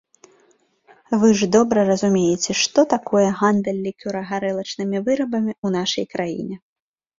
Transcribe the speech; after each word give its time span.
Вы 1.23 1.29
ж 1.41 1.49
добра 1.55 1.79
разумееце, 1.89 2.51
што 2.63 2.87
такое 2.95 3.27
гандаль 3.43 3.83
лікёра-гарэлачнымі 3.87 4.97
вырабамі 5.11 5.51
ў 5.65 5.79
нашай 5.79 6.05
краіне. 6.19 6.55